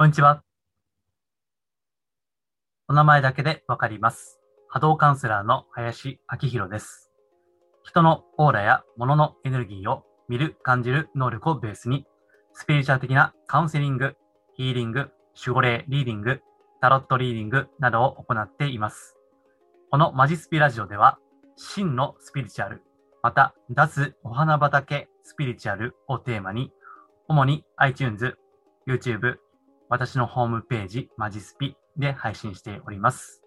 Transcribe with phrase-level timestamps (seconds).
[0.00, 0.44] こんにちは。
[2.86, 4.38] お名前だけでわかります。
[4.68, 7.10] 波動カウンセラーの林明宏です。
[7.82, 12.06] 人のオーラや物のエネルギーを見る、感じる能力をベースに、
[12.52, 14.14] スピリチュアル的なカウンセリング、
[14.54, 16.42] ヒーリング、守護霊リーディング、
[16.80, 19.16] タロットリーディングなどを行っています。
[19.90, 21.18] このマジスピラジオでは、
[21.56, 22.84] 真のスピリチュアル、
[23.20, 26.70] また脱お花畑スピリチュアルをテーマに、
[27.26, 28.38] 主に iTunes、
[28.86, 29.38] YouTube、
[29.90, 33.42] 私のホームページ、マジスピで配信しております。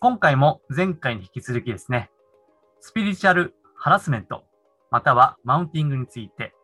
[0.00, 2.10] 今回も前回に引き続きですね、
[2.80, 4.44] スピリチュアルハラスメント、
[4.90, 6.54] またはマウンティングについて、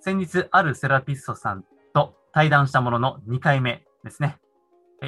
[0.00, 4.38] 先日あるセラピストさんと対談したものの2回目ですね。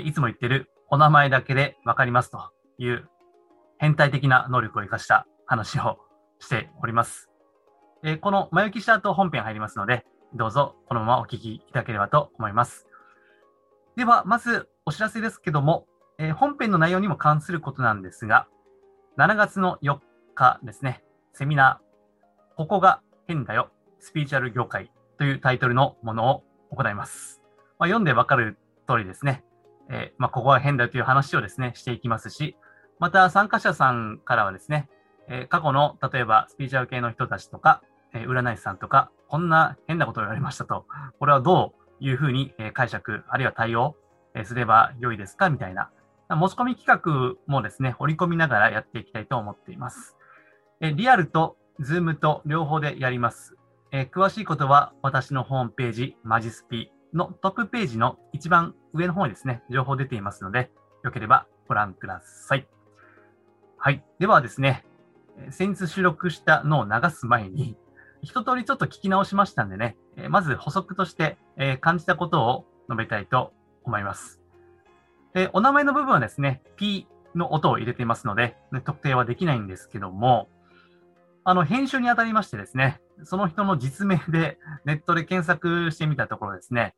[0.05, 2.39] いつも言ってるお名前だけでわかりますと
[2.79, 3.09] いう
[3.79, 5.99] 変態的な能力を生かした話を
[6.39, 7.29] しております。
[8.21, 12.87] この前置きした後本編入りますので、どうぞこのままお聞きいただければと思います。
[13.97, 15.87] では、まずお知らせですけども、
[16.19, 18.47] えー本編の内容にも関することなんですが、
[19.17, 19.99] 7月の4
[20.35, 27.43] 日ですね、セミナー、ここが変だよ、スピリチュアル業界というタイトルのものを行います。
[27.79, 28.57] まあ、読んでわかる
[28.89, 29.43] 通りですね、
[29.89, 32.57] えーまあ、ここが変だという話をですね、していきますし、
[33.01, 34.89] また参加者さんからはですね、
[35.29, 37.83] えー過去の例えばスピリチュアル系の人たちとか、
[38.15, 40.87] え占い師さんとか、こんな変なことを言われましたと、
[41.19, 43.97] これはどういうふうにえ解釈、あるいは対応
[44.35, 45.91] えすれば良いですかみたいな、
[46.29, 50.17] 持ち込み企画もですね、織り込みながらやっていきたいと思っています。
[50.81, 53.57] えリアルとズームと両方でやります。
[53.93, 60.71] え詳しいことは私のホームページ、マジスピのトップページの一番上の方にですね、情報出ていますので、
[61.03, 62.67] よければご覧ください。
[63.79, 64.05] はい。
[64.19, 64.85] ではですね、
[65.51, 67.77] 先日収録したのを流す前に、
[68.23, 73.53] 一通りちょっと聞き直しましたんでね、えまず補足として、え感じたことを述べたいと
[73.85, 74.41] 思います。
[75.35, 80.49] でお名前の部分はですね、P の音を入れていますので、ね特定はできないんですけども、
[81.45, 86.95] あの、編集にあたりましてですね、その人の実名でネットで検索してみたところですね、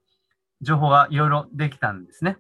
[0.61, 2.37] 情報がいろいろできたんですね。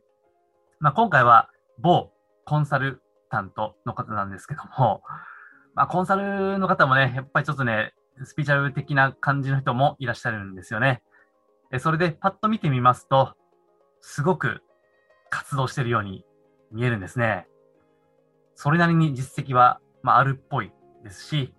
[0.80, 2.10] まあ、今回は某
[2.44, 5.02] コンサルタントの方なんですけども、
[5.74, 7.94] まあ、コンサルの方もね、やっぱりちょっとね、
[8.24, 11.02] スピーチャル的な感じの人もいらっしゃるんですよね。
[11.72, 13.34] えそれでパッと見てみますと、
[14.00, 14.62] すごく
[15.30, 16.24] 活動しているように
[16.70, 17.48] 見えるんですね。
[18.54, 20.72] それなりに実績は、まあ、あるっぽい
[21.02, 21.54] ですし、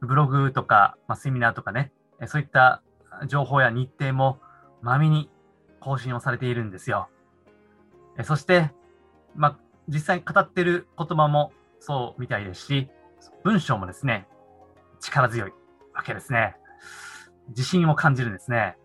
[0.00, 2.82] ブログとか、まあ、セミナーとかね、えそういった
[3.26, 4.38] 情報や日程も
[4.82, 5.28] まめに
[5.80, 7.08] 更新をされているんですよ。
[8.18, 8.70] えそして、
[9.34, 9.58] まあ、
[9.88, 12.88] 実際語っている言葉もそうみたいですし、
[13.42, 14.28] 文章もですね、
[15.00, 15.52] 力強い
[16.00, 16.56] わけですね。
[17.48, 18.76] 自信を感じるんですね。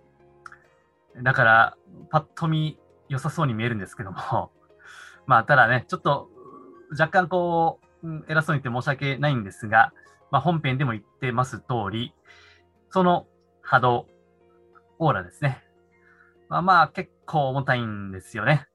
[1.24, 1.78] だから、
[2.12, 2.78] パッと見
[3.08, 4.52] 良さそうに見えるんですけども、
[5.26, 6.30] まあ、ただね、ちょっと
[6.92, 9.94] 若干こう、偉そうに言って申し訳ないんですが、
[10.30, 12.14] まあ、本編でも言ってます通り、
[12.90, 13.28] その
[13.62, 14.08] 波動、
[15.00, 15.64] オーラですね。
[16.50, 18.68] まあまあ結構重たいんですよね。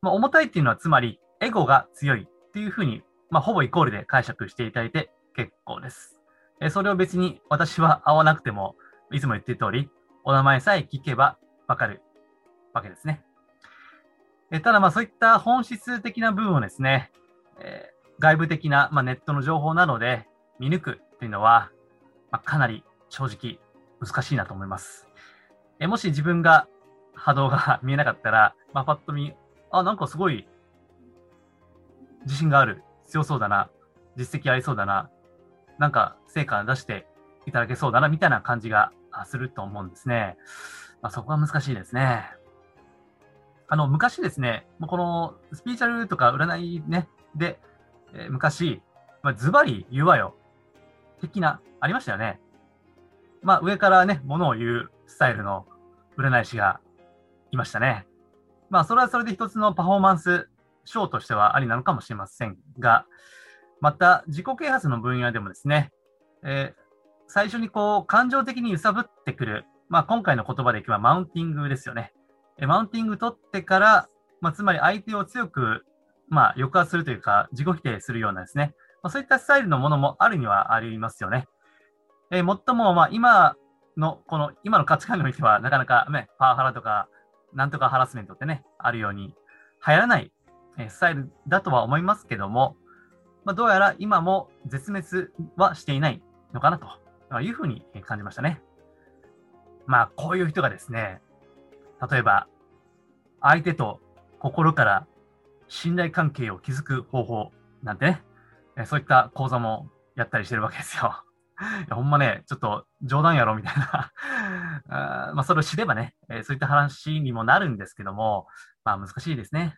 [0.00, 6.19] まあ、重たいっていうのはつまりエゴが強いっていうふうに、まあ、ほぼイコールで解釈していただいて結構です。
[6.60, 8.76] えそれを別に私は合わなくても、
[9.10, 9.90] いつも言ってる通り、
[10.24, 12.02] お名前さえ聞けばわかる
[12.74, 13.22] わけですね。
[14.50, 17.10] えただまあそういった本質的な部分をですね、
[17.60, 20.28] え外部的な、まあ、ネットの情報などで
[20.58, 21.70] 見抜くっていうのは、
[22.30, 23.58] まあ、かなり正直
[23.98, 25.08] 難しいなと思います。
[25.78, 26.68] えもし自分が
[27.14, 29.34] 波動が 見えなかったら、まあ、パッと見、
[29.70, 30.46] あ、なんかすごい
[32.24, 33.70] 自信がある、強そうだな、
[34.16, 35.10] 実績ありそうだな、
[35.80, 37.06] なんか成果出して
[37.46, 38.92] いただけそうだな、みたいな感じが
[39.24, 40.36] すると思うんですね。
[41.00, 42.30] まあ、そこは難しいですね。
[43.66, 47.58] あの、昔ですね、このスピーチャルとか占いね、で、
[48.12, 48.82] えー昔、
[49.22, 50.36] まあ、ズバリ言うわよ、
[51.20, 52.40] 的な、ありましたよね。
[53.42, 55.66] まあ、上からね、ものを言うスタイルの
[56.18, 56.80] 占い師が
[57.52, 58.06] いましたね。
[58.68, 60.50] まあ、それはそれで一つのパフォーマンス、
[60.84, 63.06] ショーとしてはありなのかもしれませんが、
[63.80, 65.90] また、自己啓発の分野でもですね、
[66.42, 66.80] えー
[67.32, 72.12] 最初にこう、感情的に揺さぶってくる、まあ、今回の言葉でいけばマウンティングですよね。
[72.58, 74.08] えマウンティング取ってから、
[74.40, 75.86] まあ、つまり相手を強く、
[76.28, 78.74] まあ、抑圧するというか、自己否定するようなですね、
[79.04, 81.46] まあ、そういったスタイルのものもあるにはありますよね。
[82.32, 83.54] えー、もっとも、まあ、今
[83.96, 87.06] の、この、今の価値観においては、なかなかね、パワハラとか、
[87.54, 89.36] なんとかハラスメントってね、あるように、
[89.86, 90.32] 流行らない、
[90.88, 92.74] スタイルだとは思いますけども、
[93.44, 96.22] まあ、どうやら今も絶滅はしていない
[96.52, 98.60] のかなというふうに感じましたね。
[99.86, 101.20] まあ、こういう人がですね、
[102.10, 102.46] 例えば、
[103.40, 104.00] 相手と
[104.38, 105.06] 心から
[105.68, 107.52] 信頼関係を築く方法
[107.82, 108.22] なんてね、
[108.86, 111.24] そういった講座もやったりしてるわけですよ。
[111.86, 114.12] いやほんまね、ちょっと冗談やろみたいな
[115.28, 118.46] あまあ、それを知ればね、えそういった話にもなるんですけども、
[118.84, 119.76] まあ難しいですね。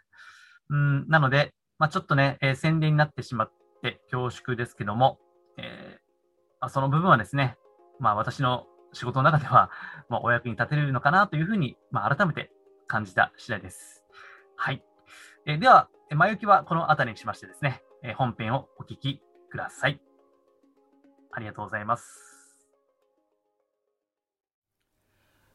[0.68, 3.52] うん、なので、まあ、ちょっとね、えー、宣伝になってしまっ
[3.82, 5.18] て恐縮ですけども、
[5.58, 7.56] えー、その部分はですね、
[7.98, 9.68] まあ私の仕事の中では、
[10.08, 12.52] まあ、お役に立てるのかなというふうに、まあ、改めて
[12.86, 14.04] 感じた次第です。
[14.54, 14.84] はい。
[15.44, 19.20] えー、では、前置きはこの辺りにしましてですね、え本編をお聞き
[19.50, 20.00] ください。
[21.32, 22.64] ありがとうございます。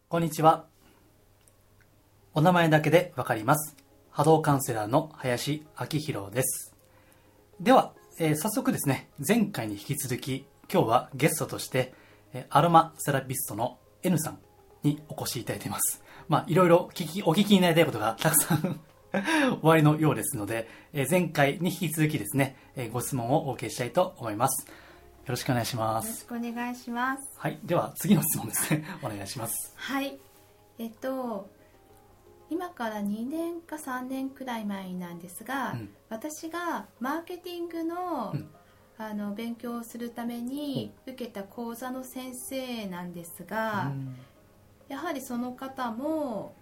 [0.09, 0.65] こんにちは。
[2.33, 3.86] お名前だけでわかります。
[4.17, 6.73] 波動カウンセラーの林明宏です。
[7.61, 11.93] では、えー、早速ですね、前回に引き続き、今日はゲストとして、
[12.33, 14.39] えアロマセラピストの N さん
[14.81, 16.01] にお越しいただいています。
[16.27, 18.79] まあ、いろいろ聞き、お聞きになりたいことがたくさん
[19.61, 24.65] おありのようですので、えー、前回に引き続きですね、えー、ご質問をお受けしたいと思います。
[24.65, 24.73] よ
[25.27, 26.05] ろしくお願いします。
[26.07, 27.29] よろしくお願いします。
[27.37, 27.59] はい。
[27.63, 28.83] では、次の質問ですね。
[29.03, 29.73] お願いします。
[29.75, 30.17] はい。
[30.79, 31.55] えっと、
[32.49, 38.49] 今から2年か3年くらい前なんですが、うん、私がマーケティングのうん、
[38.97, 44.15] あの勉強をするために受けた講座の先生なんですが、うん、
[44.87, 46.55] やはりその方も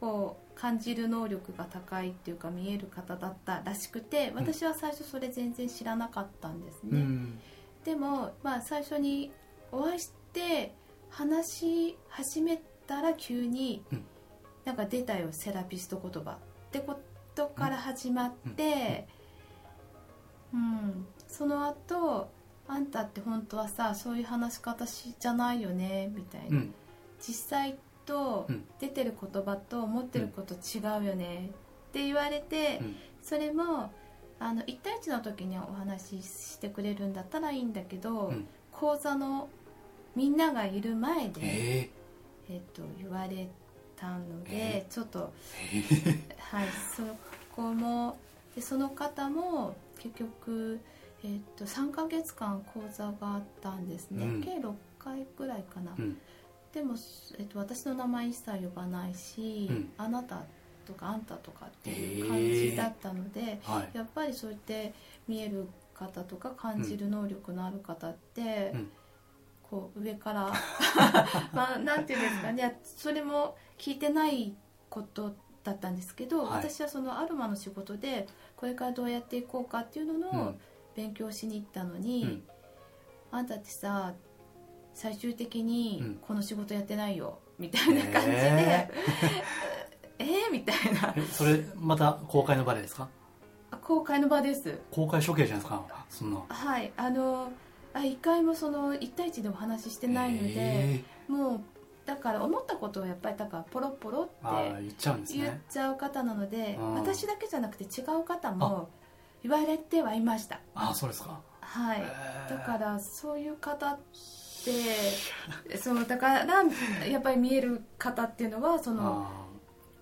[0.00, 7.06] こう感じる能力が高いっていうか見える方だったらしくて私は最初それ全然知らなかったんですね、
[7.84, 9.32] でも、まあ、最初に
[9.72, 10.74] お会いして
[11.10, 14.04] 話し始めたら急に、うん
[14.68, 16.36] なんか出たよセラピスト言葉っ
[16.70, 17.00] てこ
[17.34, 19.08] とから始まって、
[20.52, 22.28] うん、うん、その後
[22.66, 26.74] あんたって本当はさそういう話し方しじゃないよねみたいな、うん、
[27.18, 28.46] 実際と
[28.78, 31.48] 出てる言葉と思ってること違うよね
[31.88, 32.80] って言われて、
[33.22, 33.90] それも
[34.38, 38.34] あの1対1の時にお話ししてくれるんだったらいいんだけど、
[38.72, 39.48] 講座の
[40.14, 41.90] みんながいる前で、え。
[42.50, 43.67] ー、えっと言われて。
[44.00, 45.32] たので、ちょっと、
[46.38, 47.02] はいそ
[47.54, 48.18] こも
[48.54, 50.80] でその方も結局、
[51.24, 56.18] えー、っと3か月間講座があったんですね、うん、計6回ぐらいかな、うん、
[56.72, 56.94] でも、
[57.38, 60.42] えー、っと私の名前一切呼ばないし、うん、あなた
[60.86, 64.92] とかあんたとかっていう感じだったので、はい、やっぱりそうやって
[65.28, 68.72] 見える方とか感じる能力のある方って、
[69.68, 70.52] こう上から
[71.52, 72.80] まあなんていうんですかね。
[72.82, 74.54] それも聞いてない
[74.90, 75.34] こと
[75.64, 78.26] だったんですけど、はい、私はそのアロマの仕事で
[78.56, 80.54] これからどうやっていこうかっていうのの
[80.96, 82.42] 勉強しに行ったのに、うん、
[83.30, 84.14] あんたってさ
[84.94, 91.14] 最終的にこの仕事やってないよ、みたいな感じで、えー、 えー、みたいな。
[91.30, 93.08] それまた公開の場でですか？
[93.80, 94.76] 公開の場です。
[94.90, 96.42] 公開処刑じゃないですかそんな。
[96.48, 97.52] はいあの
[97.94, 101.60] あ一回もその1対1でお話ししてないので、えー、もう
[102.08, 108.88] だから思ったことをやっぱりだからポロポロって言っちゃうんです、ね、言っちゃう方なので、私だけじゃなくて違う方も
[109.42, 110.58] 言われてはいました。
[110.74, 111.38] あそうですか。
[111.60, 112.02] はい。
[112.48, 113.98] だからそういう方っ
[114.64, 116.64] て そのだから
[117.06, 119.26] やっぱり見える方っていうのはその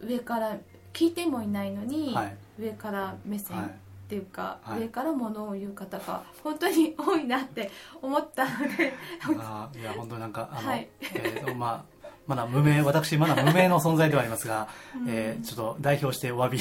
[0.00, 0.56] 上から
[0.92, 11.95] 聞いてもいないのに、はい、上から目線、はいっていうか、はい、上からものを言う方が本当に多いなって思ったのであいや本当になんかあの、はい、えー、まあ
[12.26, 16.58] まだ無名、私まだ無名の存在ではありますが、 うん、えー、ちょっと代表してお詫び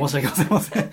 [0.00, 0.82] を申し訳ございません。
[0.82, 0.92] はい。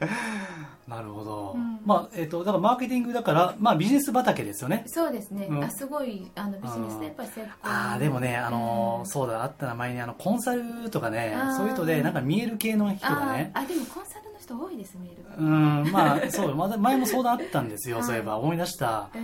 [0.88, 1.52] なるほど。
[1.54, 4.84] うん、まあ、えっ、ー、と、だからマーケティングだから、まあビジネス畑ですよね。
[4.86, 5.46] そうですね。
[5.48, 7.52] うん、あすごい、あの、ビジネスでやっぱり成功。
[7.62, 13.50] ああ、でもね、あの、そうだ、あった名前に、あの、コンサルとかね、そういう人で、なんか見える系の人がね。
[13.54, 15.24] あ、でもコンサルの人多いです、見える。
[15.38, 18.38] うん、まあ、そう、まだ前も相談あったんですよ、そういえば。
[18.38, 19.10] 思い出した。
[19.14, 19.18] う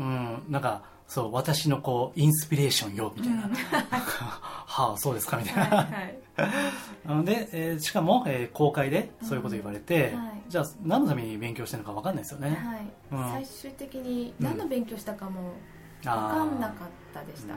[0.00, 10.20] ん、なんか、そう私のこうインスピレーションよみたいな、うん、 はあそうですかみたいな、はいはい、 で、えー、しかも、えー、公開でそういうこと言われて、うん。
[10.20, 15.54] はい、じゃあ何のために勉強してるのか分かんないですよね、はい、うん、最終的に何の勉強したかも
[16.02, 17.54] 分かんなかったでした、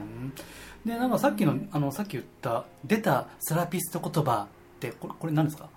[0.84, 5.68] でなんかさっきのあのさっき言った出たセラピスト言葉ってこれこれ何ですか？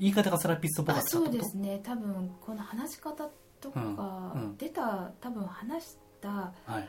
[0.00, 1.80] 言い方がセラピストっぽかったそうですね。
[1.84, 3.28] 多分この話し方
[3.60, 6.03] とか、出た多分話した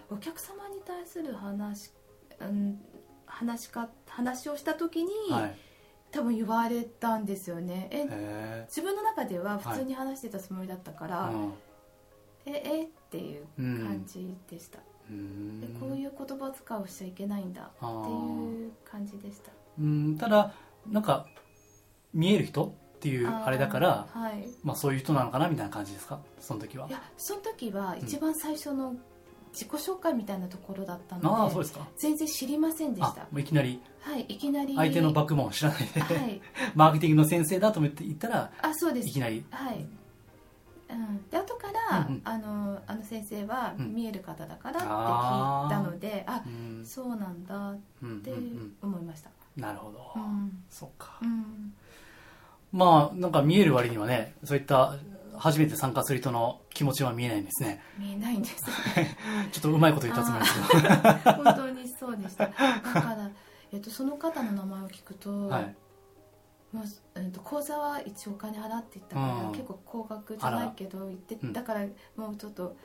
[0.09, 1.91] お客様に対する話,、
[2.39, 2.79] うん、
[3.25, 5.55] 話か話をした時に、はい、
[6.11, 7.89] 多分言われたんですよね。
[7.91, 11.31] え自分の中では普通に話してたつもりだったから、は
[12.45, 14.83] い、ええっていう感じでした、で
[15.79, 19.51] こういう言葉遣いをしちゃいけないんだっていう感じでした。
[19.79, 20.53] うんただ
[20.87, 21.25] なんか
[22.13, 26.19] 見える人っていうあれだから、はい、まあ、そういう人なのかなみたいな感じですか？
[26.39, 26.87] その時は。
[26.87, 28.95] いやその時は一番最初の
[29.55, 31.87] 自己紹介みたいなところだったので,、あそうですか。
[31.97, 33.21] 全然知りませんでした。
[33.21, 33.81] もういきなり。
[34.01, 34.75] はいいきなり。
[34.75, 36.41] 相手のバックボーン知らないで、はい、
[36.75, 39.07] マーケティングの先生だと思って言ったらあそうです。
[39.07, 39.45] いきなり。
[39.49, 39.85] はい。
[40.87, 46.49] うん、で後から、うんうん、あのあの先生は見える方だからって聞いたので、うん、あ、う
[46.81, 47.75] ん、そうなんだっ
[48.21, 48.31] て
[48.81, 49.63] 思いました、うん。
[49.63, 51.73] うんうん、なるほど、うん、そうか、うん、
[52.71, 54.95] まあなんか見える割にはねそういった
[55.39, 57.81] 初めて参加する人の気持ちは見えないんですね。
[57.97, 58.63] 見えないんです、
[59.51, 61.43] ちょっとうまいこと言ったつもりですけど。
[61.43, 62.47] 本当にそうでした。
[62.47, 63.29] だから、
[63.71, 65.75] えっと、その方の名前を聞くと、はい。
[66.75, 66.83] まあ
[67.15, 71.85] えー、と口座は一応お金払っていったから、うん、結構高額じゃないけど言ってだから
[72.17, 72.75] もうちょっと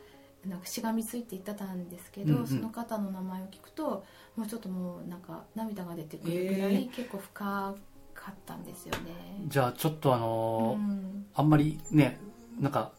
[0.47, 4.05] なんかしがみついて言ってたんですけど、うんうん、その方の名前を聞くと
[4.37, 7.75] もうちょっともうなんか涙が出てくるぐらい結構深
[8.15, 9.01] かったんですよね、
[9.43, 12.19] えー、じゃあちょっとあのーうん、あんまりね
[12.61, 12.93] なんか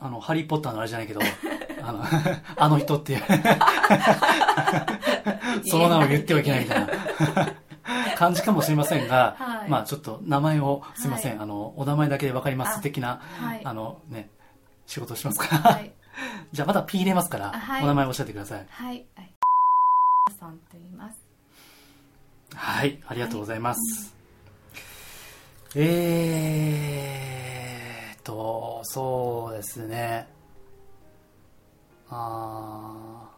[0.00, 1.20] あのハリー・ポッターのあれじゃないけど
[1.82, 2.04] あの
[2.56, 3.22] あの人っていう。
[5.64, 6.92] その名を言ってはいけないみたいな。
[8.16, 14.30] 感じかもしれませんが、はい、まあちょっと名前をすみません、はい、あのお名前だけで分かります的なあ、はい、あのね
[14.86, 15.58] 仕事しますか。
[15.58, 15.80] ら、
[16.52, 18.66] じゃあまた P 入れますから、お名前をおっしゃってください。
[18.68, 19.06] はい、
[20.38, 21.18] さんと言います。
[22.54, 23.00] はい。
[23.06, 24.14] ありがとうございます、
[25.74, 27.45] えー
[28.26, 30.26] とそうですね。
[32.08, 33.36] ああ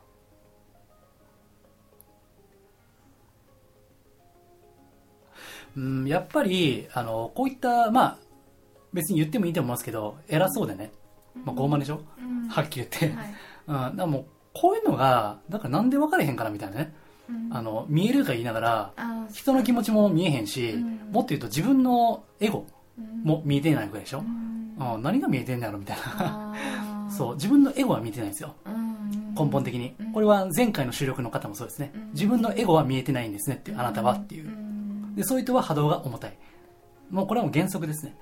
[5.76, 8.18] うん、やっぱり、あの、こういった、まあ、
[8.92, 10.90] 別に言ってもいいと思いますけど、偉そうでね、
[11.44, 13.16] まあ、傲慢でしょ、うん、はっきり言って。
[13.16, 16.94] はい、 うん、だもう、こういうのが、だからなんで分かれへんかなみたいなね。
[17.28, 18.92] うん、あの、見えるか言いながら、
[19.32, 22.66] 人の気持ちも見えへんし、うん、もっと言うと自分のエゴ
[23.22, 26.54] も見えてないわけでしょ、うん、何が見えてんのやろみたいな。
[27.10, 28.54] そう、自分のエゴは見えてないんですよ。
[29.36, 29.94] 根本的に。
[30.12, 31.92] これは前回の収録の方もそうですね。
[32.12, 34.50] 自分のエゴは見えてないんですねっていう、あなたはっていう。
[35.16, 36.36] でそういう人は波動が重たい。
[37.10, 38.16] もうこれはもう原則ですね。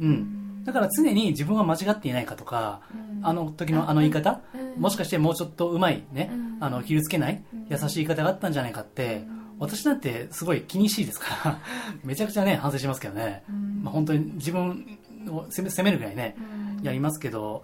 [0.00, 2.80] うん、だから常に自分は間違っていないかとか、
[3.22, 4.40] あの時のあの言い方、
[4.76, 9.24] もしかしてもうちょっとうまいね、あの傷つけない、優しい言い方があったんじゃないかって、
[9.58, 11.58] 私なんてすごい気にしいですから。
[12.02, 13.44] めちゃくちゃね反省しますけどね、
[13.82, 14.98] まあ、本当に自分
[15.28, 16.36] を責めるぐらいね、
[16.82, 17.62] やりますけど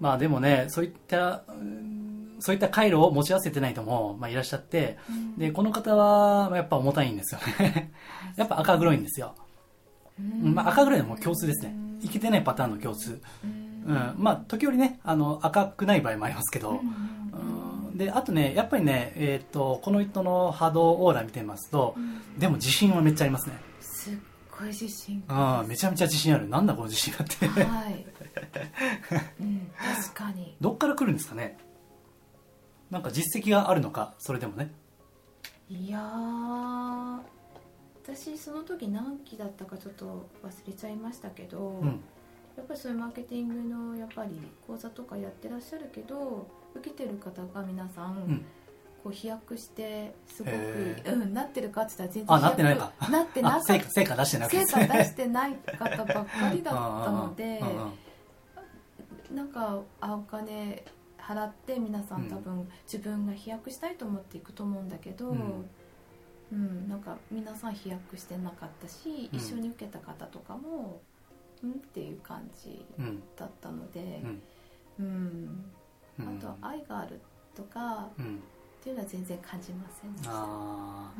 [0.00, 1.42] まあでもねそういった
[2.40, 7.92] そういった回路を持ち合わせてない人も、まあ、いらっしゃって、うん、で、この方は、やっぱ重たいんですよね。
[8.36, 9.34] やっぱ赤黒いんですよ。
[10.20, 11.74] うん、まあ、赤黒いのも共通ですね。
[12.00, 13.20] いけてないパターンの共通。
[13.44, 16.80] うん、まあ、時折ね、あの、赤くない場合もありますけど、
[17.90, 21.96] うん、で、あとね、やっぱりね、えっ、ー、と、この人の波動オーラ見てますと、
[22.38, 23.56] でも自信はめっちゃありますね。
[23.80, 24.14] すっ
[24.58, 26.48] ごい自信ああ、めちゃめちゃ自信ある。
[26.48, 27.46] なんだこの自信がって。
[27.46, 28.06] はい。
[29.40, 30.56] うん、確かに。
[30.60, 31.56] どっから来るんですかね
[32.90, 34.72] なんか実績があるのかそれでもね
[35.68, 36.00] いや
[38.02, 41.86] 私その時何期だったかちょっと忘れちゃいましたけど、うん、
[42.56, 48.44] やっぱりそういうマーケティングのやっぱり講座とかやってらっしゃるけど受けてる方が皆さん、うん、
[49.02, 50.56] こう飛躍してすごく、
[51.06, 52.92] うん、なってるかって言ったら全然あなってないか。
[53.10, 57.62] なってなか成果成果出してなくて、成果出してない方ばっかりだったので
[59.34, 60.84] なんかあお金
[61.18, 65.70] 払って皆さん多分自分が飛躍したいと思っていくと思うんだけど、うん、
[66.52, 71.00] うん、なんか皆さん飛躍してなかったし、一緒に受けた方とかも
[71.62, 72.84] うんっていう感じ
[73.36, 74.22] だったので、
[74.98, 75.64] うん、
[76.20, 77.20] あと愛がある
[77.54, 78.08] とか、
[78.88, 80.30] っていうのは全然感じませんでした。
[80.32, 81.12] あ,、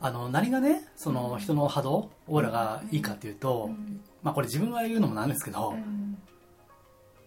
[0.00, 3.70] あの何がねその人の波動、オーラがいいかっていうと、
[4.22, 5.74] まあこれ自分が言うのもなんですけど、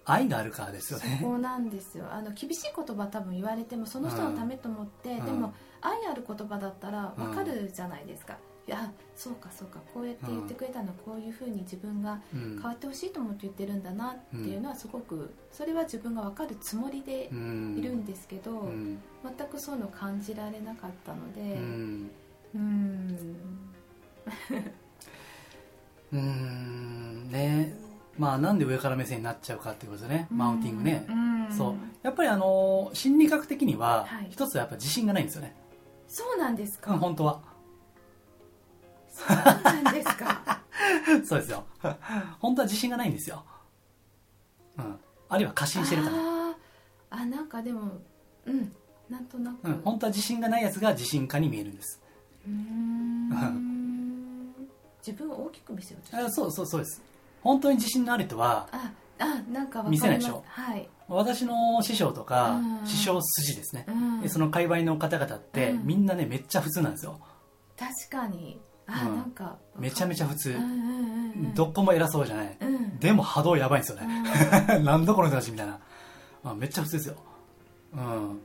[0.06, 1.20] 愛があるからですよね。
[1.22, 2.06] そこなんですよ。
[2.12, 8.38] あの厳しい言葉多分言われてもその人のためと思って、うん、でも愛ある言葉だったら分かるじゃないですか、
[8.70, 19.00] やそうかそうかこうやって言ってくれたのはこういうふうに自分が変わってほしいと思って言ってるんだなっていうのはすごくそれは自分が分かるつもりでいるんですけど、うん、
[19.38, 21.42] 全くそういうの感じられなかったので
[22.56, 23.10] うん。
[26.12, 27.32] う ん。
[27.32, 27.74] ね。
[28.18, 31.08] まあ、なんで上から目線になっちゃうかっていうことですね、マウンティングね、
[31.56, 31.76] そう。
[32.04, 35.56] やっぱりあの心理学的には一つはやっぱ自信がないんですよね。
[36.08, 37.40] そうなんですか、うん、本当は
[39.28, 40.62] そうなんですか。
[41.26, 41.66] そうですよ。
[42.40, 43.44] 本当は自信がないんですよ、
[44.78, 45.00] うん、
[45.30, 46.16] あるいは過信してるから。
[47.12, 47.92] あなんかでも
[48.46, 48.74] うん。
[49.10, 52.00] なんとなく、うん、本当は自信がないやつが自信家に見えるんです。
[52.48, 53.30] うん。
[55.00, 57.02] 自分を大きく見せようとあそうそうそうです。
[57.42, 60.44] 本当に自信のある人はああなんか見せないでしょ。
[60.48, 62.88] はい、私の師匠とかうん。
[62.88, 63.86] 師匠筋ですね。
[63.88, 64.22] うん。
[64.22, 65.88] でその界隈の方々ってうん。
[65.88, 67.20] みんなねめっちゃ普通なんですよ。
[67.78, 68.60] 確かに
[68.92, 69.16] あ、うん。
[69.18, 70.52] なんかめちゃめちゃ普通。
[70.52, 71.54] うんうんうんうん。
[71.54, 72.58] どこも偉そうじゃない。
[72.60, 73.00] うん。
[73.00, 74.24] でも波動やばいんですよね。
[74.84, 75.80] なんだこの人たちみたいな。
[76.44, 77.16] あめっちゃ普通ですよ。
[77.94, 78.40] うん。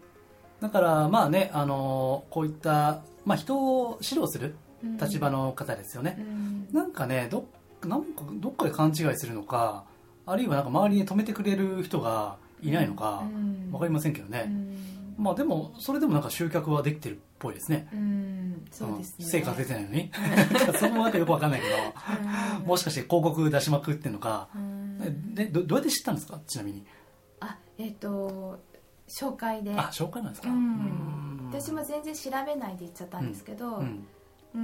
[0.61, 4.97] だからまあねあのこういったまあ人を指導するうん。
[4.97, 6.17] 立場の方ですよね。
[6.19, 6.69] うん。
[6.73, 7.47] なんかねど
[7.85, 9.85] なんかどっかで勘違いするのか
[10.27, 13.71] あるいはなんか周りに止めてくれる人がいないのかうん。
[13.73, 14.77] わかりませんけどうね、ん
[15.17, 17.89] まあでもそれでもなんか集客はできてるっぽいですね。
[17.93, 19.27] うんそうですね。
[19.27, 20.11] ん成果出てないのに。
[20.79, 21.75] そこもなんかよくわかんないけど。
[22.61, 22.67] うん。
[22.67, 24.49] もしかして広告出しまくってんのか。
[24.55, 25.35] うん。
[25.35, 26.41] でどどうやって知ったんですか？
[26.47, 26.85] ちなみに。
[27.41, 28.59] あえっ、と
[29.21, 29.73] 紹介で。
[29.77, 30.49] あ紹介なんですか？
[31.53, 34.07] 私も全然調べないで行っちゃったんですけど、うん。
[34.55, 34.59] う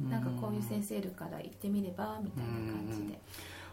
[0.00, 3.20] ん、なんかこういう先生いるから行ってみればみたいな感じで、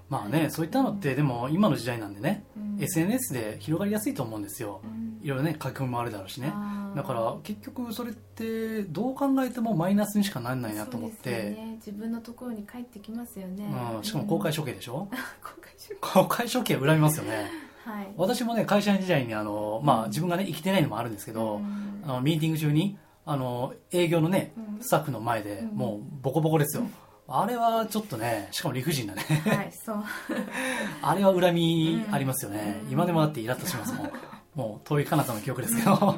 [0.10, 2.66] まあねそういったのってでも今の時代なんでねうん。
[2.84, 4.82] SNS で広がりやすいと思うんですよ。
[4.84, 5.20] うん。
[5.24, 6.54] いろいろね書き込みもあるだろうしね。
[6.96, 15.10] だから結局それってどう考えてもマイナスにしかならないなと思っそうですて、よね、自分のところに帰ってきますよね、うん、しかも公開処処刑でしょ？
[15.44, 15.96] 公開処刑。
[16.00, 17.50] 公開処刑恨みますよね。
[17.84, 18.08] はい。
[18.16, 22.02] 私もね会社員時代にあの、まあ、自分がね生きてないのもあるんですけど、うん。
[22.06, 24.82] あのミーティング中にあの営業のねうん。
[24.82, 25.78] スタッフの前でうん。
[25.78, 26.84] もうボコボコですよ、
[27.28, 29.22] あれはちょっとねしかも理不尽なね。
[29.22, 30.04] はいそう。
[31.02, 32.92] あれは恨みありますよね、うん。
[32.92, 34.12] 今でもだってイラッとしますもん。
[34.54, 36.16] もう遠い彼方の記憶ですけど、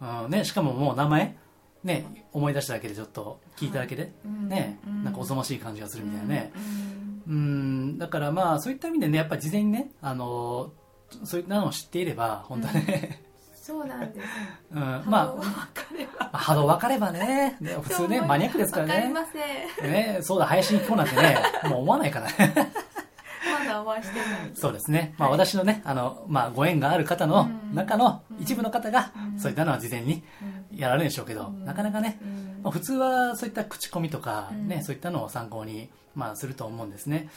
[0.00, 0.24] うん。
[0.24, 0.30] うん。
[0.30, 1.36] ね、しかももう名前
[1.82, 4.48] ね思い出しただけでちょっと聞いただけで、うん。
[4.48, 5.04] ね、うん。
[5.04, 7.32] なんかおぞましい感じがするみたいなね、うん。
[7.32, 7.36] う
[7.94, 7.98] ん。
[7.98, 10.72] だからまあそういった意味でねやっぱり事前にねあの
[11.24, 13.23] そういったのを知っていれば本当はね、
[13.64, 14.26] そうなんです。
[14.72, 15.36] うんまま
[16.18, 17.56] あ波動分かればね。
[17.62, 18.92] ね普通ねマニアックですからね。
[18.92, 19.26] 分かりま
[19.80, 19.90] せん。
[19.90, 22.26] ねそうだ林に行こうなんてね もう思わないから。
[22.26, 22.72] ね
[23.58, 24.26] まだお会いしてない。
[24.52, 25.38] そうですね、まあ、はい。
[25.38, 27.74] 私のねあの、まあ、ご縁がある方のうん。
[27.74, 29.40] 中の一部の方がうん。
[29.40, 30.22] そういったのは事前に
[30.70, 30.76] うん。
[30.76, 31.64] やられるんでしょうけど、うん。
[31.64, 32.60] なかなかね、うん。
[32.62, 34.84] まあ、普通はそういった口コミとか、ねうん。
[34.84, 37.30] そういったのを参考に、まあ、すると思うんですね。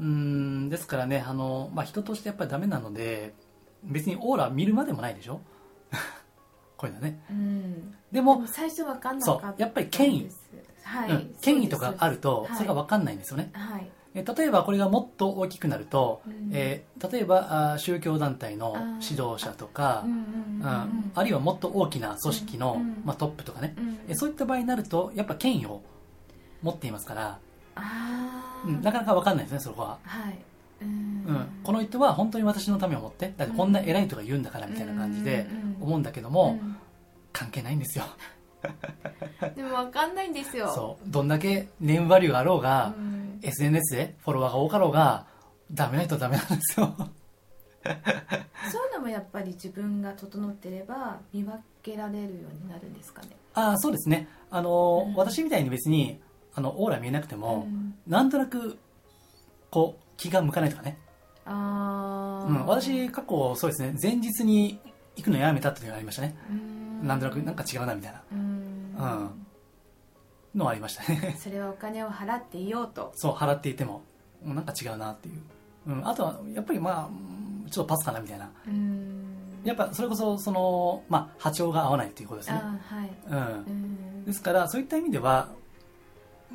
[0.00, 3.34] うんですからねあの、まあ、人としてやっぱりダメなので
[3.82, 5.40] 別にオーラ見るまでもないでしょ
[6.76, 7.18] こういうのはね。
[7.30, 7.90] うん。
[7.90, 10.30] ででもも最初分かんなかやっぱり権威。
[10.82, 13.90] はい、うん、権威とかあるとそれが分かんないんですよね、はい。
[14.14, 16.50] え例えばこれがもっと大きくなると、うん。
[16.52, 20.04] えー例えばあー宗教団体の指導者とか
[21.14, 25.82] あるいはもっと大きな組織の、うんまあ、トップとかね、うんえそういった場合になるとやっぱ権威を
[26.62, 27.38] 持っていますから、
[27.74, 30.38] ああ、うん、なかなか分かんないですねそこは、はい
[30.80, 30.88] うん。
[31.26, 35.46] うん、この人は本当に私のためを思ってだってこんな偉い人が言うんだからみたいな感じで
[35.80, 36.76] 思うんだけども、うん。
[37.32, 38.04] 関係ないんですよ。
[39.54, 40.68] でも分かんないんですよ。
[40.74, 41.10] そう。
[41.10, 43.38] どんだけネームバリューがあろうが、うん。
[43.42, 45.26] SNS でフォロワーが多かろうが
[45.70, 46.94] ダメな人はダメなんですよ。
[48.72, 53.36] そういうのもやっぱり自分が整ってれば見分けられるようになるんですかね。
[53.54, 54.28] ああそうですね。
[54.50, 55.14] あのーうん。
[55.14, 56.20] 私みたいに別に
[56.54, 57.94] あのオーラ見えなくても、うん。
[58.06, 58.78] なんとなく
[59.70, 60.98] こう気が向かないとかね、
[61.44, 63.94] ああ、うん、私過去そうですね。
[64.00, 64.80] 前日に
[65.16, 66.52] 行くのやめたっていうのがありましたね、う
[67.04, 67.06] ん。
[67.06, 68.22] なんとなくなんか違うなみたいな。
[68.32, 68.38] うん。
[68.38, 69.46] うん。
[70.54, 71.36] のはありましたね。
[71.40, 73.12] それはお金を払っていようと。
[73.14, 74.02] そう払っていても。
[74.44, 75.40] うんなんか違うなっていう、
[75.88, 78.50] うん、あとはやっぱりまあうんちょっとパスかなみたいな。
[78.66, 79.62] うん。
[79.64, 83.10] やっぱそれこそその、まあ、波長が合わないっていうことですね、はい。
[83.28, 83.38] うん。
[83.38, 84.24] うん。
[84.24, 85.48] ですからそういった意味では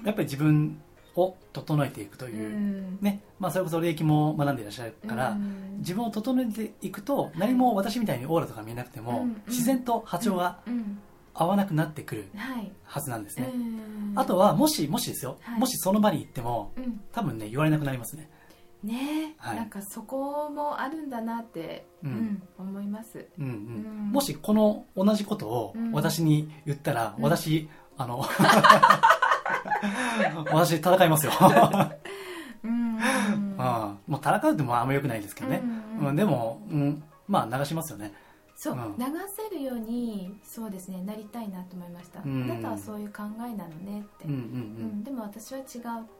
[0.03, 0.81] やっぱり自分
[1.15, 2.97] を整えていくという、うん。
[3.01, 3.21] ね。
[3.39, 5.77] まあ、それこそ霊気も学んでいらっしゃるから、うん。
[5.79, 10.99] 自分を整えていくと何も私みたいにオーラとか見えなくても、うん自然と波長がうん
[11.33, 12.25] 合わなくなってくる
[12.83, 14.13] はずなんですね、うん。
[14.15, 15.59] あとはもしもしですよ、はい。
[15.59, 17.01] もしその場に行ってもうん。
[17.11, 18.29] 多分ね言われなくなりますね。
[18.83, 19.57] ねえ、はい。
[19.57, 23.27] なんかそこもあるんだなって、ううんん思います。
[23.37, 23.51] うんうん。
[23.51, 23.55] う
[24.09, 24.11] ん。
[24.11, 25.91] もしこの同じことをうん。
[25.91, 27.23] 私に言ったら、うん。
[27.23, 28.25] 私あの
[30.51, 31.31] 私戦いますよ、
[32.63, 32.95] うんうん
[33.57, 35.61] うん、もう戦うってもあんまよくないですけどね、
[35.99, 38.11] うんうんでも、うん、まあ流しますよね。
[38.55, 38.95] そう、うん。
[38.97, 39.05] 流
[39.49, 42.43] せるようにそうですねなりたいなと思いました、うん。
[42.43, 44.41] あなたはそういう考えなのねって、うんううん。
[44.99, 45.65] んでも私は違うっ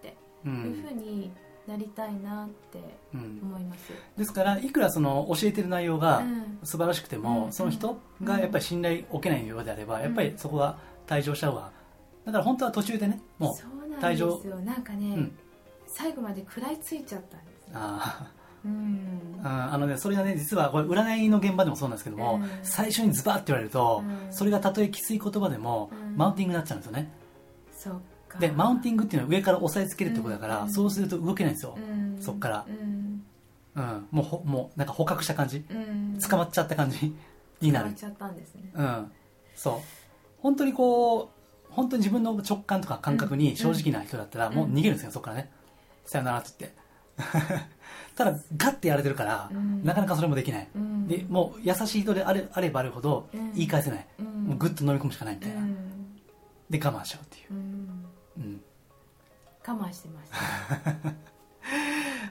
[0.02, 0.16] て。
[0.46, 0.52] うん。
[0.52, 1.32] ういうんふうに
[1.68, 2.80] なりたいなって
[3.14, 3.40] うん。
[3.44, 6.60] 思います、ですからいくらその教えてる内容がうん。
[6.64, 10.78] 素晴らしくても、うんその人がやっぱり信頼を受けないようであれば、やっぱりそこは
[11.08, 11.72] 退場した方が
[12.26, 14.60] だから本当は途中でねもう退場ですよ。
[14.60, 15.38] なんかね、うん。
[15.88, 18.32] 最後まで食らいついちゃったんですあ
[18.64, 18.72] うん。
[19.40, 22.50] うん、あのね、それがね、実はこれ占いの現場でもそうなんですけども、うん。
[22.64, 24.34] 最初にズバッって言われると、うん。
[24.34, 26.18] それがたとえきつい言葉でも、うん。
[26.18, 27.12] マウンティングになっちゃうんですよね。
[27.74, 28.40] そっか。
[28.40, 30.72] で、マウンティングっていうのは上から押さえつけるってことだから、うん。
[30.72, 31.76] そうすると動けないんですよ。
[31.78, 32.22] うん。
[32.22, 32.66] そっから。
[32.68, 33.24] うん。
[33.74, 36.20] うん、もうほ、もう、なんか捕獲した感じ、うん。
[36.20, 37.16] 捕まっちゃった感じ
[37.62, 37.86] になる。
[37.86, 37.96] 捕まっ。
[37.96, 38.72] ちゃったんですね。
[38.76, 39.12] うん。
[39.56, 39.76] そう。
[40.40, 41.41] 本当にこう、
[41.72, 45.50] 本当に自分の直感とか感覚に正直な人だったら、うんもう逃げるんですよ、そこからね。
[46.06, 47.62] さよならって言って。
[48.16, 50.68] ただ、ガッてやられてるから、うんなかなかそれもできない。
[50.76, 54.08] うんで、もう優しい人であれあればあるほどうん言い返せない。
[54.20, 55.60] うんもうグッと飲み込むしかないみたいな。
[55.60, 55.76] うん
[56.70, 57.54] で、我慢しちゃうっていう。
[57.54, 58.06] うん
[58.38, 58.62] うん。
[59.68, 60.38] 我慢してました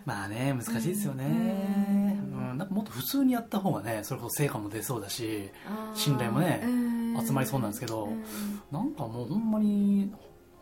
[0.06, 1.24] まあね、難しいですよね。
[1.24, 2.58] ううんん。
[2.58, 5.50] なんかもっと普通にやった方がね、それこそ成果も出そうだし、
[5.94, 8.22] 信頼もねうん集まりそうなんですけどうん
[8.70, 10.12] なんかもうほんまに、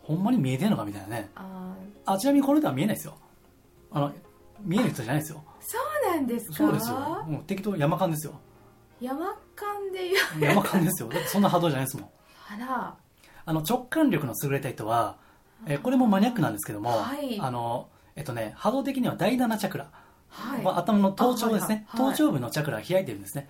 [0.03, 1.31] ほんまに見えてんのかみたいなね。
[1.35, 1.75] あ
[2.07, 3.15] あ、ちなみにこの人は見えないですよ。
[3.91, 4.13] あの、
[4.63, 5.43] 見える人じゃないですよ。
[5.61, 5.79] ーそ
[6.11, 6.55] うなんですか？
[6.57, 6.97] そうですよ。
[7.29, 8.33] もう適当山間ですよ。
[9.01, 9.19] 山
[9.55, 10.09] 間で
[10.41, 11.11] 言う山間ですよ。
[11.27, 12.09] そんな波動じゃないですもん。
[12.51, 12.95] あら
[13.45, 15.17] あの、直感力の優れた人は、
[15.67, 19.91] えーこれもマニアックなんですけども、はいあの、えっとね、波動的には第7チャクラ。
[20.31, 21.87] はいまあ頭の頭頂ですね。
[21.93, 23.49] あはいはい頭頂部のチャクラが開いてるんですね。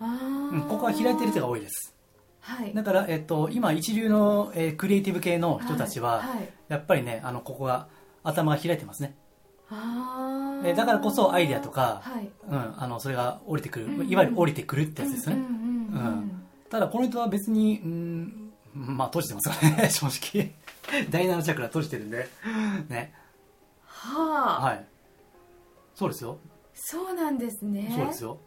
[0.00, 1.94] あうん、ーここは開いてる人が多いです。
[2.40, 7.88] はいだから、えっと、今一流の、えークリエイティブ系の人たちは、はいはいやっぱりね、あの、ここが、
[8.22, 9.16] 頭が開いてますね。
[9.70, 15.42] あえーだからこそアイデアとか、はいうん、あの、それが降りてくる、うんうんいわゆる降りてくるってやつですよね。
[15.42, 20.52] うんうんうんうんただこの人は別に、うん、まあ閉じてますからね、 正直。
[21.10, 22.28] 第7チャクラ閉じてるんで。
[22.88, 23.14] ね。
[23.86, 24.84] はあ、はい。
[25.94, 26.38] そうですよ。
[26.74, 28.38] そうなんですねそうですよ。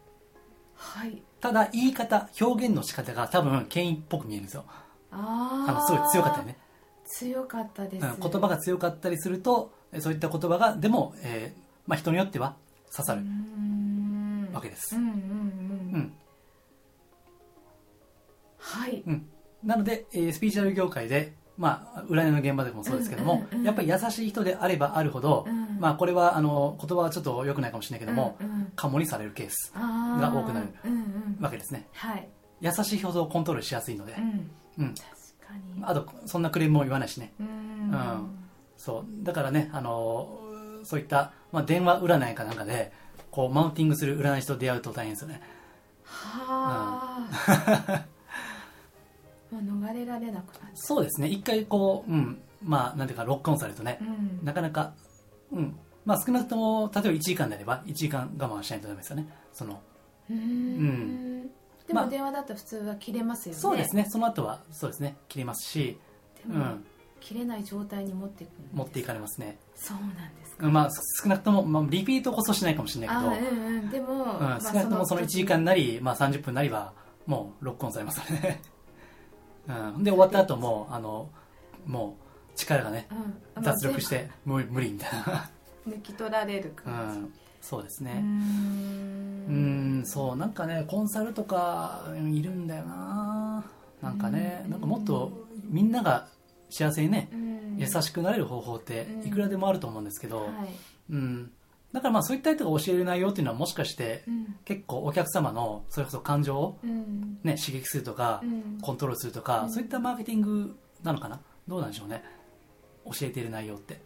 [0.82, 4.64] はいただ言い方、表現の仕方が多分、権威っぽく見えるんですよ。
[5.10, 6.56] あああの、すごい強かったよね。
[7.04, 12.54] 強かったです、うん、言葉が強かったりすると、えそういった言葉が、でも、えーまあ人によっては
[12.94, 13.22] 刺さる
[14.52, 14.94] わけです。
[14.94, 15.18] うんうんうん、
[15.94, 16.12] うん。
[18.58, 19.26] はいうん。
[19.64, 31.88] なので、えースピーチュアル業界で、まあ、占いの現場でもそうですけども、うんうんうんやっぱり優しい人であればあるほど、うんまあ、これは、あの、言葉はちょっと良くないかもしれないけども、うんうんカモにされるケースが多くなるうんうんわけですね。
[31.92, 32.28] はい、
[32.60, 34.20] 優しいほどコントロールしやすいのでう。
[34.20, 34.94] ん、うん。
[34.94, 35.04] 確
[35.46, 37.32] かにあと、そんなクレームも言わないしね。
[37.40, 38.38] うんうん
[38.76, 39.24] そう。
[39.24, 40.38] だからね、あの、
[40.84, 42.92] そういった、まあ、電話占いかなんかで、
[43.32, 45.40] こう、マウンティングする占い師と出会うと大変ですよね。
[46.04, 48.04] はあ、
[49.52, 51.28] もう逃れられなくなっちそうですね。
[51.28, 53.98] 一回こう、うん、まあ、なんていうか、ロックオンされるとね
[54.42, 54.94] なかなか、
[55.52, 55.78] うん。
[56.04, 59.28] まあ、少なくとも、例えば1時間であれば、1時間我慢しないとダメですよね。
[59.52, 59.80] その、
[60.30, 61.50] うーん
[61.86, 64.06] でまあも電話だと普通は切れますよねそうですね。
[64.08, 65.16] その後は、そうですね。
[65.28, 65.98] 切れますし、
[66.46, 66.84] でも、うん。
[67.22, 69.56] 切れない状態に持っていく持っていかれますね。
[69.76, 70.90] そうなんですかうんまあ、
[71.22, 76.92] 少なくとも、まあ、リピートこそしないかもしれないけど、あうんうんでも、うんまあ少なくともその1時間なり、まあ、30分なりは
[77.26, 78.60] もうロックオンされますよね、
[79.96, 81.28] うん、で終わった後もあの
[81.86, 82.21] もう
[82.66, 83.06] 力がね
[83.56, 83.62] うん。
[83.62, 85.50] 脱力して無理無理みたいな、
[85.88, 88.14] 抜き取られるう感じ、ん、そうですね。
[88.18, 90.00] うん。
[90.00, 93.64] んそうなんかねコンサルとかいるんだよな。
[94.00, 94.70] なんかねうん。
[94.72, 96.28] なんかもっとみんなが
[96.70, 97.76] 幸せにねうん。
[97.78, 100.48] 優しくなれる方法っていくらでもあると思うんですけど、はい。
[101.10, 101.50] うん、
[101.92, 104.56] だからまあそういった人が教える内容っていうのはもしかしてうん。
[104.64, 107.38] 結構お客様のそれこそ感情をうん。
[107.42, 108.78] ね、刺激するとか、うん。
[108.80, 109.70] コントロールするとか、うん。
[109.72, 111.40] そういったマーケティングなのかな？
[111.68, 112.24] どうなんでしょうね
[113.06, 114.00] 教えている内容って。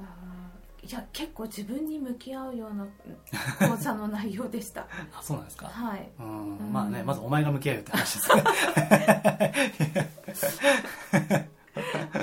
[0.00, 0.56] あー
[0.88, 2.86] いや結構自分に向き合うような
[3.68, 4.82] 講座の内容でした。
[4.82, 5.66] あそうなんですか。
[5.66, 6.08] はい。
[6.20, 6.72] うんうん。
[6.72, 8.36] まあねまずお前が向き合うよって話です。
[8.36, 8.42] ね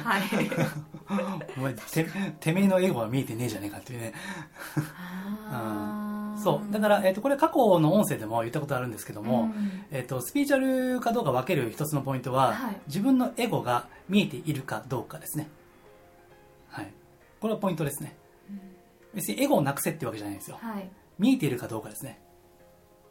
[0.01, 0.23] はい。
[1.57, 2.05] お前て
[2.39, 4.13] てめえのエゴは見えてねえじゃねえかっていうね。
[5.49, 6.02] あー
[6.43, 6.71] そう。
[6.71, 9.85] だから、えっとこれ過去の音声でも言ったことあるんですけども、うん。
[9.91, 10.59] えっとスピーチュア
[10.93, 12.77] ルかどうか分ける一つのポイントは、はい。
[12.87, 15.49] 自分のエゴが見えているかどうかですね。
[16.69, 16.91] はい。
[17.39, 18.15] これはポイントですね。
[19.13, 20.57] 別にエゴをなくせってわけじゃないんですよ。
[20.59, 20.89] はい。
[21.19, 22.19] 見えているかどうかですね。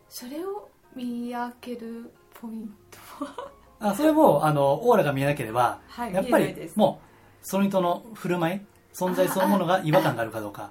[0.09, 2.75] それを見分けるポイン
[3.19, 3.53] トは？
[3.79, 6.13] あそれもあのオーラが見えなければ、はい。
[6.13, 8.61] やっぱりもうその人の振る舞い
[8.93, 10.71] 存在そのものが違和感があるかどうか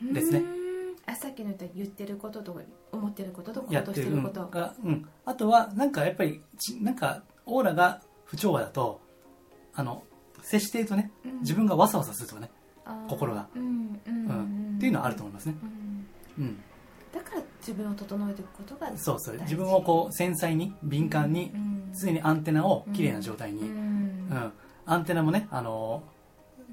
[0.00, 0.38] ですね。
[0.38, 0.61] うーん
[1.06, 2.60] あさっきの言った言ってることと
[2.92, 4.46] 思ってることと行動しててること。
[4.46, 9.00] が、うん、あとはなんかやっぱりちなんかオーラが不調和だと
[9.74, 10.04] あの
[10.42, 11.40] 接しているとねうん。
[11.40, 12.50] 自分がわさわさするとかね、
[13.08, 13.48] 心が。
[13.54, 14.00] うん
[14.76, 15.54] っていうのはあると思いますね、
[16.38, 16.44] うん。
[16.44, 16.62] うん、
[17.12, 24.28] だから自分を整えていくことがそうそう自分をこう繊細に敏感にうん常にアンテナをきれいな状態に、ううん。
[24.30, 24.52] ん。
[24.86, 26.02] アンテナもねあの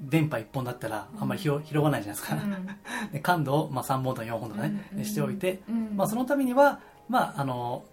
[0.00, 2.38] 電波1本だったらあんまり広,、広がないじゃないですか、
[3.12, 5.62] で感度を、まあ、3本とか4本とかね、うん、しておいて、
[5.94, 7.84] まあ、そのためには、まああの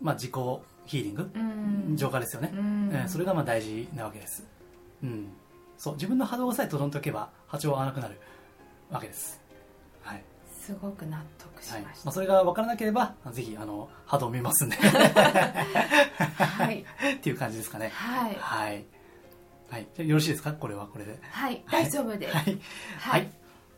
[0.00, 0.32] まあ、自己
[0.84, 1.30] ヒーリング、
[1.96, 4.44] 浄化ですよね、えー、それがまあ大事なわけです、
[5.02, 5.28] うん、
[5.78, 8.20] そう自分の波動さえ整っておけば波長は合わなくなる
[8.90, 9.40] わけです。
[10.02, 10.22] はい。
[10.60, 14.76] すごく納得しました、はい、まあ、それが分からなければぜひあの波動を見ますんで。
[14.76, 16.84] はい。
[17.16, 17.90] っていう感じですかね。
[17.90, 18.84] はい、はい
[19.70, 20.52] はい、じゃよろしいですか？
[20.52, 22.58] これはこれではい、大丈夫です、はい、
[22.98, 23.30] はい、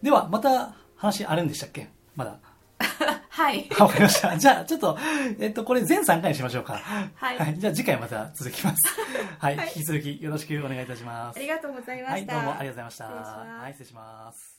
[0.02, 1.88] ではまた話あるんでしたっけ？
[2.14, 2.38] まだ
[3.28, 3.68] はい。
[3.78, 4.36] わかりました。
[4.36, 4.98] じゃあ、ちょっと、
[5.38, 6.74] えっと、これ全3回にしましょうか。
[6.74, 7.38] はい。
[7.38, 8.76] はい、じゃあ、次回また続きます。
[9.38, 11.36] はい、引き続きよろしくお願いいたします。
[11.36, 12.34] ありがとうございました。
[12.34, 13.04] はい、どうもありがとうございました。
[13.06, 14.57] はい、失礼します。